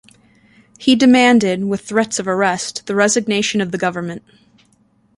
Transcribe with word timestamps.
He 0.79 0.95
demanded, 0.95 1.65
with 1.65 1.81
threats 1.81 2.17
of 2.17 2.27
arrest, 2.27 2.87
the 2.87 2.95
resignation 2.95 3.61
of 3.61 3.69
the 3.71 3.77
government. 3.77 4.23